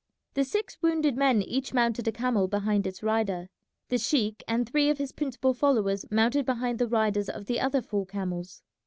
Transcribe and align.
The 0.33 0.43
six 0.43 0.79
wounded 0.81 1.15
men 1.15 1.43
each 1.43 1.75
mounted 1.75 2.07
a 2.07 2.11
camel 2.11 2.47
behind 2.47 2.87
its 2.87 3.03
rider. 3.03 3.49
The 3.89 3.99
sheik 3.99 4.43
and 4.47 4.67
three 4.67 4.89
of 4.89 4.97
his 4.97 5.11
principal 5.11 5.53
followers 5.53 6.05
mounted 6.09 6.43
behind 6.43 6.79
the 6.79 6.87
riders 6.89 7.29
of 7.29 7.45
the 7.45 7.59
other 7.59 7.83
four 7.83 8.07
camels. 8.07 8.63